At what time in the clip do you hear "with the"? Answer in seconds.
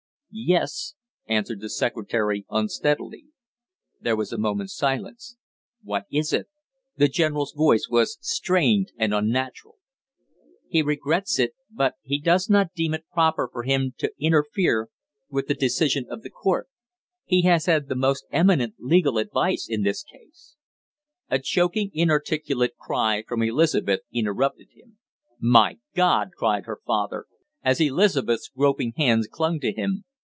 15.29-15.53